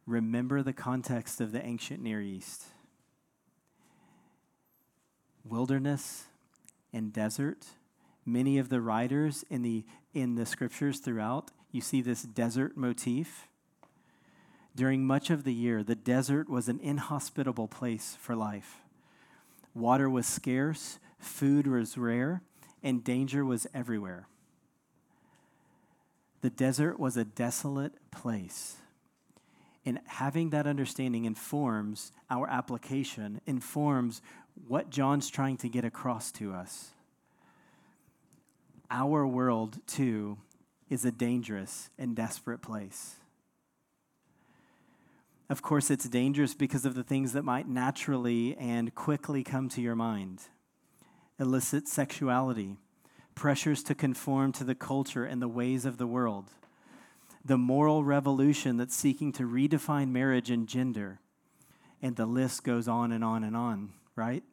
[0.06, 2.64] remember the context of the ancient Near East
[5.44, 6.24] wilderness
[6.92, 7.66] and desert.
[8.26, 13.48] Many of the writers in the, in the scriptures throughout, you see this desert motif.
[14.74, 18.76] During much of the year, the desert was an inhospitable place for life.
[19.74, 22.42] Water was scarce, food was rare,
[22.82, 24.26] and danger was everywhere.
[26.40, 28.76] The desert was a desolate place.
[29.84, 34.22] And having that understanding informs our application, informs
[34.66, 36.90] what John's trying to get across to us.
[38.90, 40.38] Our world, too,
[40.88, 43.19] is a dangerous and desperate place.
[45.50, 49.82] Of course, it's dangerous because of the things that might naturally and quickly come to
[49.82, 50.42] your mind.
[51.40, 52.76] Illicit sexuality,
[53.34, 56.50] pressures to conform to the culture and the ways of the world,
[57.44, 61.18] the moral revolution that's seeking to redefine marriage and gender,
[62.00, 64.44] and the list goes on and on and on, right?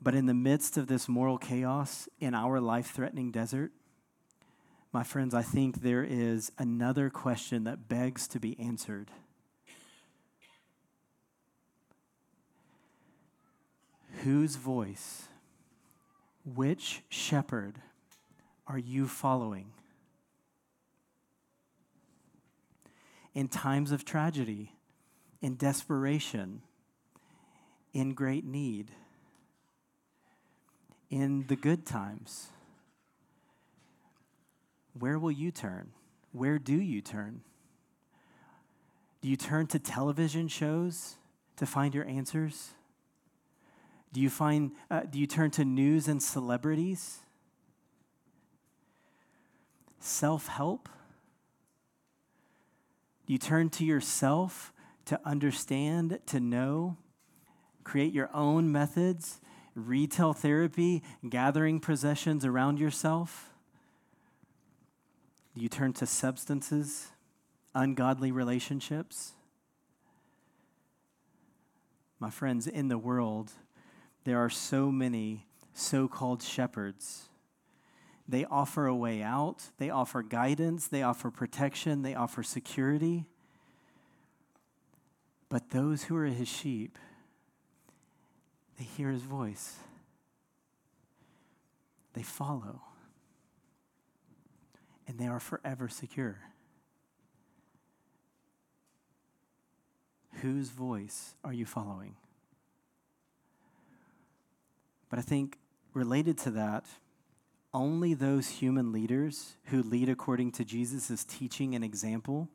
[0.00, 3.72] But in the midst of this moral chaos in our life threatening desert,
[4.96, 9.10] my friends, I think there is another question that begs to be answered.
[14.24, 15.28] Whose voice
[16.46, 17.74] Which shepherd
[18.66, 19.66] are you following?
[23.34, 24.72] In times of tragedy,
[25.42, 26.62] in desperation,
[27.92, 28.92] in great need,
[31.10, 32.48] in the good times,
[34.98, 35.90] where will you turn?
[36.32, 37.42] Where do you turn?
[39.20, 41.16] Do you turn to television shows
[41.56, 42.70] to find your answers?
[44.12, 47.18] Do you find uh, do you turn to news and celebrities?
[49.98, 50.88] Self-help?
[53.26, 54.72] Do you turn to yourself
[55.06, 56.96] to understand, to know,
[57.82, 59.40] create your own methods,
[59.74, 63.50] retail therapy, gathering possessions around yourself?
[65.58, 67.12] You turn to substances,
[67.74, 69.32] ungodly relationships?
[72.20, 73.52] My friends, in the world,
[74.24, 77.30] there are so many so called shepherds.
[78.28, 83.24] They offer a way out, they offer guidance, they offer protection, they offer security.
[85.48, 86.98] But those who are his sheep,
[88.78, 89.76] they hear his voice,
[92.12, 92.82] they follow,
[95.06, 96.38] and they are forever secure.
[100.42, 102.16] Whose voice are you following?
[105.08, 105.58] But I think
[105.94, 106.84] related to that,
[107.72, 112.48] only those human leaders who lead according to Jesus' teaching and example,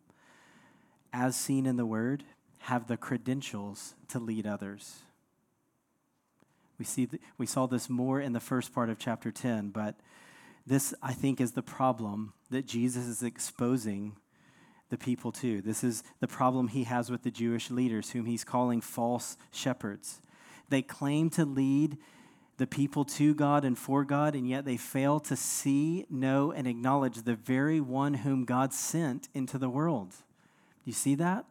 [1.13, 2.23] as seen in the Word,
[2.59, 4.99] have the credentials to lead others.
[6.77, 9.95] We, see th- we saw this more in the first part of chapter 10, but
[10.65, 14.15] this, I think, is the problem that Jesus is exposing
[14.89, 15.61] the people to.
[15.61, 20.21] This is the problem he has with the Jewish leaders, whom he's calling false shepherds.
[20.69, 21.97] They claim to lead
[22.57, 26.67] the people to God and for God, and yet they fail to see, know, and
[26.67, 30.13] acknowledge the very one whom God sent into the world.
[30.85, 31.45] You see that?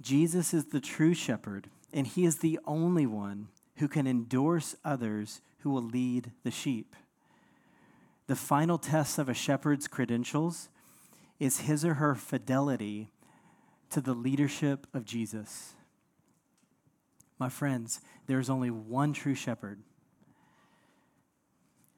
[0.00, 5.40] Jesus is the true shepherd, and he is the only one who can endorse others
[5.60, 6.96] who will lead the sheep.
[8.26, 10.68] The final test of a shepherd's credentials
[11.38, 13.10] is his or her fidelity
[13.90, 15.74] to the leadership of Jesus.
[17.38, 19.80] My friends, there's only one true shepherd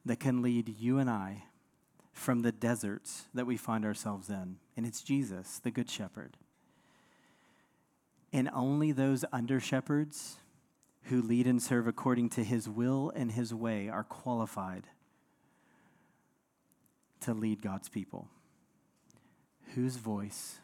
[0.05, 1.43] that can lead you and I
[2.11, 6.37] from the deserts that we find ourselves in, and it's Jesus, the Good Shepherd.
[8.31, 10.37] And only those under shepherds
[11.03, 14.87] who lead and serve according to his will and his way are qualified
[17.21, 18.27] to lead God's people.
[19.75, 20.59] Whose voice?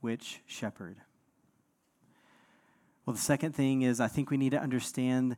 [0.00, 0.96] Which shepherd?
[3.04, 5.36] Well, the second thing is I think we need to understand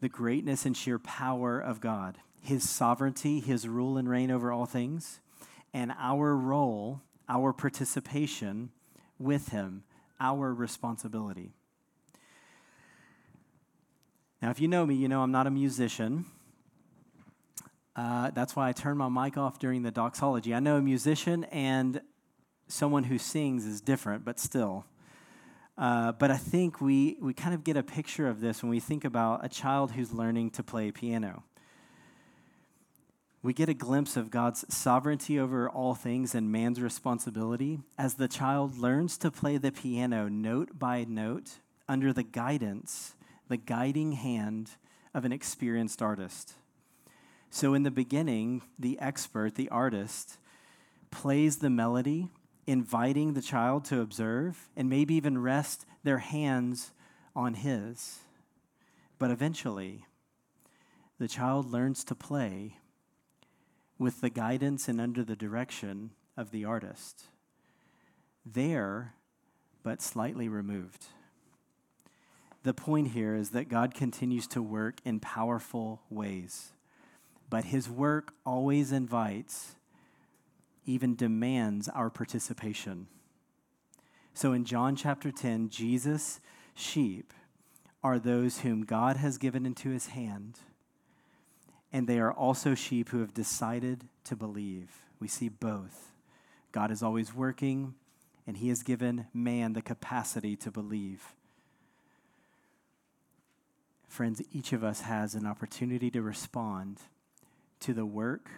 [0.00, 4.66] the greatness and sheer power of God, His sovereignty, His rule and reign over all
[4.66, 5.20] things,
[5.72, 8.70] and our role, our participation
[9.18, 9.84] with Him,
[10.20, 11.54] our responsibility.
[14.42, 16.26] Now, if you know me, you know I'm not a musician.
[17.96, 20.54] Uh, that's why I turn my mic off during the doxology.
[20.54, 22.02] I know a musician and
[22.68, 24.84] someone who sings is different, but still.
[25.78, 28.80] Uh, but I think we, we kind of get a picture of this when we
[28.80, 31.42] think about a child who's learning to play piano.
[33.42, 38.28] We get a glimpse of God's sovereignty over all things and man's responsibility as the
[38.28, 43.14] child learns to play the piano note by note under the guidance,
[43.48, 44.72] the guiding hand
[45.14, 46.54] of an experienced artist.
[47.50, 50.38] So, in the beginning, the expert, the artist,
[51.10, 52.28] plays the melody
[52.66, 56.92] inviting the child to observe and maybe even rest their hands
[57.34, 58.20] on his.
[59.18, 60.04] But eventually,
[61.18, 62.76] the child learns to play
[63.98, 67.24] with the guidance and under the direction of the artist.
[68.44, 69.14] There,
[69.82, 71.06] but slightly removed.
[72.62, 76.72] The point here is that God continues to work in powerful ways,
[77.48, 79.76] but his work always invites
[80.86, 83.08] even demands our participation.
[84.32, 86.40] So in John chapter 10, Jesus'
[86.74, 87.32] sheep
[88.02, 90.60] are those whom God has given into his hand,
[91.92, 95.02] and they are also sheep who have decided to believe.
[95.18, 96.12] We see both.
[96.70, 97.94] God is always working,
[98.46, 101.34] and he has given man the capacity to believe.
[104.06, 106.98] Friends, each of us has an opportunity to respond
[107.86, 108.50] to the work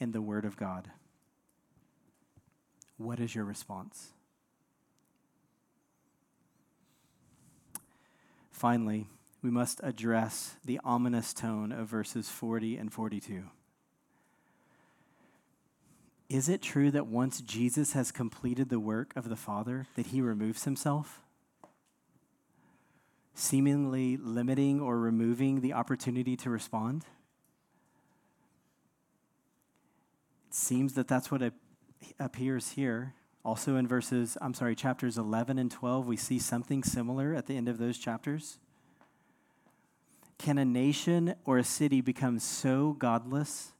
[0.00, 0.90] and the word of God.
[2.96, 4.08] What is your response?
[8.50, 9.06] Finally,
[9.42, 13.44] we must address the ominous tone of verses 40 and 42.
[16.28, 20.20] Is it true that once Jesus has completed the work of the Father, that he
[20.20, 21.20] removes himself?
[23.34, 27.04] Seemingly limiting or removing the opportunity to respond?
[30.43, 31.52] It seems that that's what
[32.18, 33.14] appears here.
[33.44, 37.56] Also in verses, I'm sorry, chapters 11 and 12, we see something similar at the
[37.56, 38.58] end of those chapters.
[40.38, 43.72] Can a nation or a city become so godless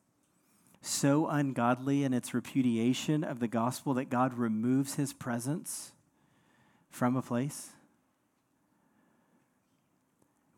[0.87, 5.93] so ungodly in its repudiation of the gospel that God removes his presence
[6.91, 7.71] from a place?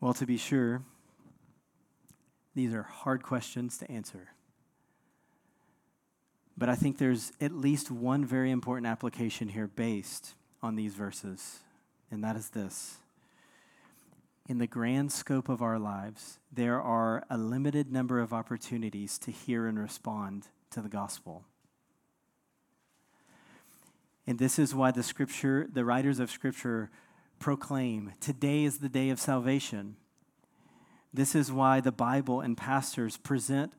[0.01, 0.83] Well, to be sure,
[2.55, 4.29] these are hard questions to answer.
[6.57, 10.33] But I think there's at least one very important application here based
[10.63, 11.59] on these verses,
[12.09, 12.97] and that is this
[14.47, 19.31] in the grand scope of our lives, there are a limited number of opportunities to
[19.31, 21.43] hear and respond to the gospel.
[24.25, 26.89] And this is why the scripture, the writers of scripture
[27.39, 29.97] proclaim today is the day of salvation.
[31.13, 33.73] This is why the Bible and pastors present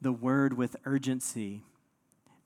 [0.00, 1.62] the word with urgency,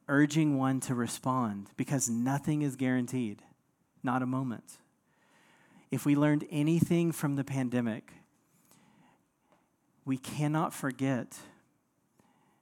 [0.08, 3.42] urging one to respond because nothing is guaranteed,
[4.02, 4.78] not a moment
[5.94, 8.12] if we learned anything from the pandemic,
[10.04, 11.38] we cannot forget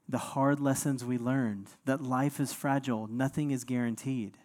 [0.07, 4.37] the hard lessons we learned that life is fragile, nothing is guaranteed.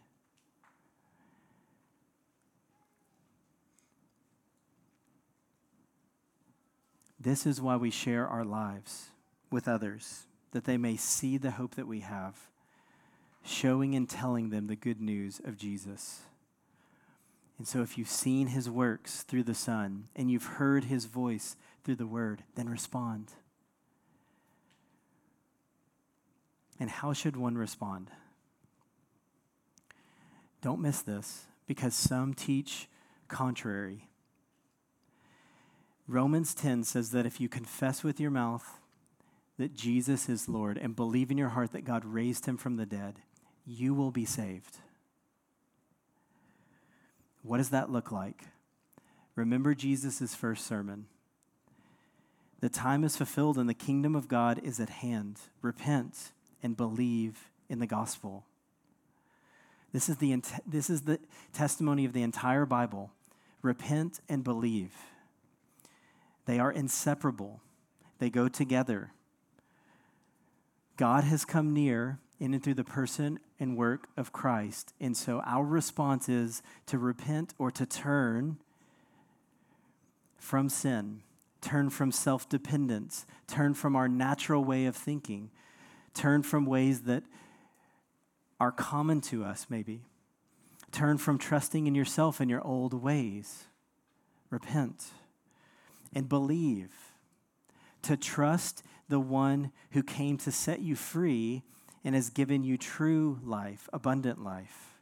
[7.19, 9.09] This is why we share our lives
[9.51, 12.37] with others, that they may see the hope that we have,
[13.47, 16.21] showing and telling them the good news of Jesus.
[17.57, 21.55] And so, if you've seen his works through the Son and you've heard his voice
[21.83, 23.31] through the Word, then respond.
[26.79, 28.11] And how should one respond?
[30.61, 32.87] Don't miss this because some teach
[33.27, 34.07] contrary.
[36.07, 38.79] Romans 10 says that if you confess with your mouth
[39.57, 42.85] that Jesus is Lord and believe in your heart that God raised him from the
[42.85, 43.15] dead,
[43.67, 44.77] you will be saved.
[47.43, 48.43] What does that look like?
[49.35, 51.05] Remember Jesus' first sermon.
[52.59, 55.39] The time is fulfilled and the kingdom of God is at hand.
[55.61, 56.31] Repent
[56.63, 58.45] and believe in the gospel.
[59.91, 61.19] This is the, this is the
[61.53, 63.11] testimony of the entire Bible.
[63.61, 64.93] Repent and believe.
[66.45, 67.61] They are inseparable,
[68.19, 69.11] they go together.
[70.95, 74.93] God has come near in and through the person and work of Christ.
[74.99, 78.57] And so our response is to repent or to turn
[80.37, 81.21] from sin,
[81.61, 85.49] turn from self dependence, turn from our natural way of thinking,
[86.13, 87.23] turn from ways that
[88.59, 90.01] are common to us, maybe.
[90.91, 93.65] Turn from trusting in yourself and your old ways.
[94.49, 95.07] Repent
[96.13, 96.91] and believe.
[98.03, 101.63] To trust the one who came to set you free
[102.07, 104.93] and has given you true life, abundant life.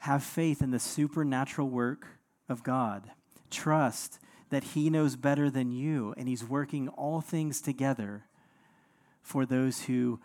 [0.00, 2.08] Have faith in the supernatural work
[2.46, 3.12] of God.
[3.50, 4.18] Trust
[4.50, 8.24] that He knows better than you, and He's working all things together
[9.22, 10.20] for those who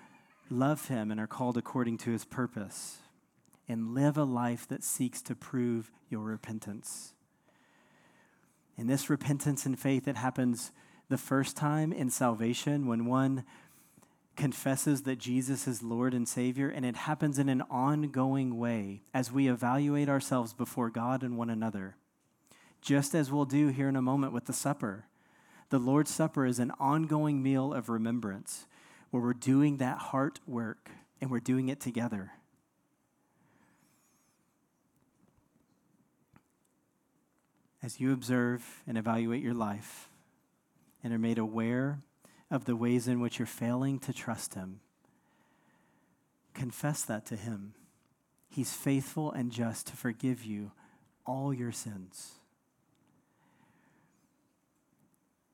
[0.49, 2.97] love Him and are called according to His purpose.
[3.69, 7.13] And live a life that seeks to prove your repentance.
[8.77, 10.73] In this repentance and faith, it happens
[11.07, 13.45] the first time in salvation when one
[14.35, 19.31] confesses that Jesus is Lord and Savior, and it happens in an ongoing way as
[19.31, 21.95] we evaluate ourselves before God and one another,
[22.81, 25.05] just as we'll do here in a moment with the supper.
[25.69, 28.67] The Lord's Supper is an ongoing meal of remembrance
[29.09, 32.33] where we're doing that heart work and we're doing it together.
[37.81, 40.09] As you observe and evaluate your life
[41.03, 41.99] and are made aware
[42.51, 44.79] of the ways in which you're failing to trust Him.
[46.53, 47.73] Confess that to Him.
[48.49, 50.71] He's faithful and just to forgive you
[51.25, 52.35] all your sins.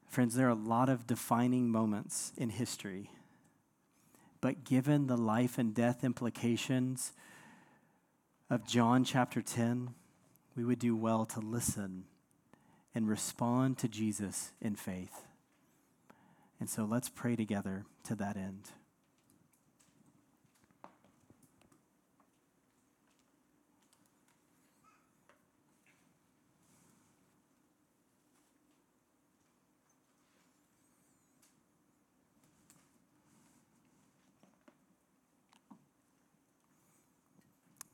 [0.08, 3.10] Friends, there are a lot of defining moments in history.
[4.42, 7.14] But given the life and death implications
[8.50, 9.94] of John chapter 10,
[10.56, 12.04] we would do well to listen
[12.94, 15.26] and respond to Jesus in faith.
[16.62, 18.70] And so let's pray together to that end.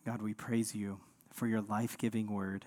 [0.06, 1.00] God, we praise you
[1.32, 2.66] for your life giving word.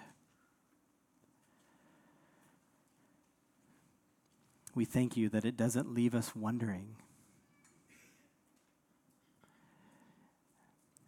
[4.74, 6.96] We thank you that it doesn't leave us wondering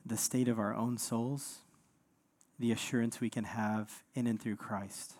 [0.05, 1.59] the state of our own souls,
[2.59, 5.15] the assurance we can have in and through Christ.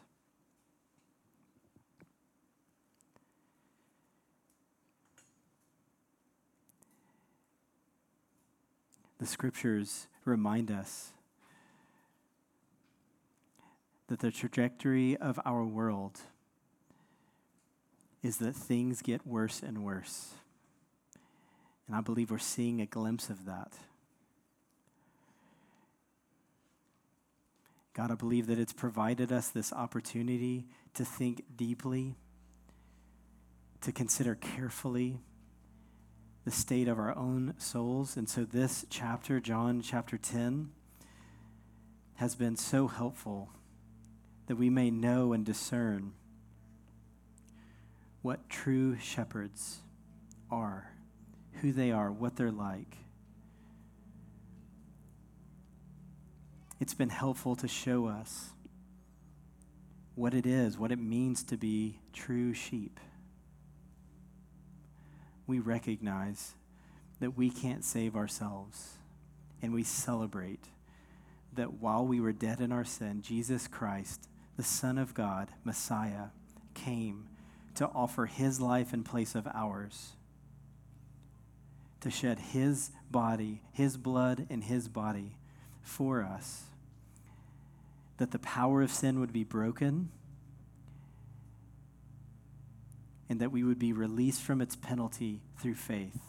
[9.19, 11.13] The scriptures remind us
[14.09, 16.21] that the trajectory of our world
[18.23, 20.35] is that things get worse and worse.
[21.87, 23.73] And I believe we're seeing a glimpse of that.
[27.95, 32.15] God, I believe that it's provided us this opportunity to think deeply,
[33.83, 35.21] to consider carefully
[36.45, 38.17] the state of our own souls.
[38.17, 40.71] And so, this chapter, John chapter 10,
[42.15, 43.51] has been so helpful
[44.47, 46.13] that we may know and discern
[48.23, 49.81] what true shepherds
[50.51, 50.93] are,
[51.61, 52.97] who they are, what they're like.
[56.81, 58.51] It's been helpful to show us
[60.15, 62.99] what it is, what it means to be true sheep
[65.47, 66.53] we recognize
[67.21, 68.97] that we can't save ourselves.
[69.61, 70.65] And we celebrate
[71.53, 76.29] that while we were dead in our sin, Jesus Christ, the Son of God, Messiah,
[76.75, 77.29] came
[77.75, 80.13] to offer his life in place of ours,
[82.01, 85.37] to shed his body, his blood, and his body
[85.81, 86.65] for us,
[88.19, 90.11] that the power of sin would be broken
[93.29, 96.21] and that we would be released from its penalty through faith.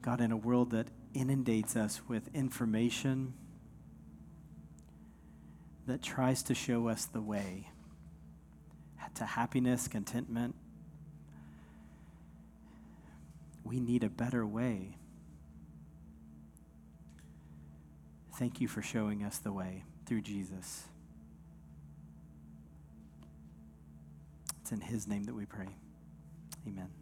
[0.00, 3.34] God, in a world that inundates us with information
[5.86, 7.68] that tries to show us the way
[9.14, 10.54] to happiness, contentment,
[13.64, 14.96] we need a better way.
[18.38, 20.84] Thank you for showing us the way through Jesus.
[24.60, 25.68] It's in His name that we pray.
[26.66, 27.01] Amen.